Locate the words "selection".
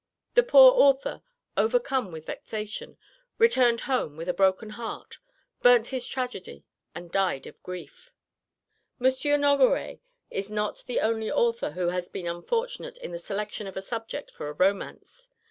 13.19-13.67